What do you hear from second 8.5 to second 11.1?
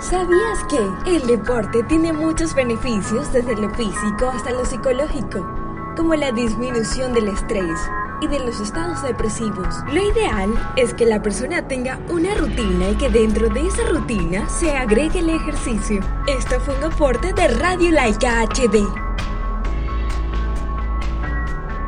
estados depresivos. Lo ideal es que